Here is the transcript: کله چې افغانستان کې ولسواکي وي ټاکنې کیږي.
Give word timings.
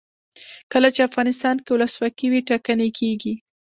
کله 0.71 0.87
چې 0.95 1.01
افغانستان 1.09 1.55
کې 1.63 1.69
ولسواکي 1.73 2.27
وي 2.29 2.41
ټاکنې 2.49 2.89
کیږي. 2.99 3.33